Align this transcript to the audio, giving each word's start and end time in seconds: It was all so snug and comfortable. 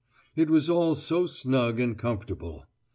It 0.35 0.49
was 0.49 0.67
all 0.67 0.95
so 0.95 1.27
snug 1.27 1.79
and 1.79 1.95
comfortable. 1.95 2.65